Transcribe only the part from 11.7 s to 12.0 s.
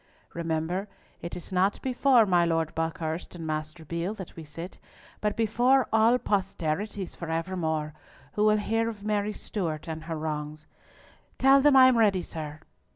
I am